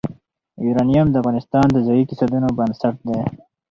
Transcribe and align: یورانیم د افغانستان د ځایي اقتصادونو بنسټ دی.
یورانیم 0.65 1.07
د 1.11 1.15
افغانستان 1.21 1.65
د 1.71 1.77
ځایي 1.87 2.01
اقتصادونو 2.03 2.47
بنسټ 2.57 2.95
دی. 3.07 3.19